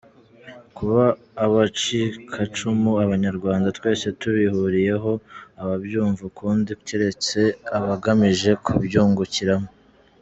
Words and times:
Kuba 0.75 1.03
abacikacumu, 1.45 2.91
Abanyarwanda 3.05 3.67
twese 3.77 4.05
tubihuriyeho; 4.19 5.11
ababyumva 5.61 6.21
ukundi 6.29 6.71
keretse 6.85 7.39
abagamije 7.77 8.51
kubyungukiramo. 8.63 9.69